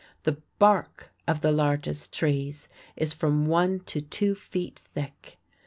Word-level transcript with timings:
The 0.23 0.37
bark 0.57 1.11
of 1.27 1.41
the 1.41 1.51
largest 1.51 2.11
trees 2.11 2.67
is 2.95 3.13
from 3.13 3.45
one 3.45 3.81
to 3.81 4.01
two 4.01 4.33
feet 4.33 4.79
thick. 4.79 5.37